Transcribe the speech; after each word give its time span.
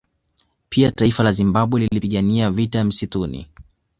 Pia 0.69 0.91
taifa 0.91 1.23
la 1.23 1.31
Zimbabwe 1.31 1.81
lilipigana 1.81 2.51
vita 2.51 2.77
ya 2.79 2.85
Msituni 2.85 3.49